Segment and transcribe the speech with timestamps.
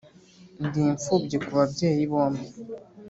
[0.65, 2.43] ndimfubyi kubabyeyi bombi.